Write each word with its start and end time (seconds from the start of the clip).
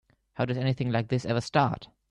How 0.33 0.45
does 0.45 0.57
anything 0.57 0.89
like 0.91 1.09
this 1.09 1.25
ever 1.25 1.41
start? 1.41 1.89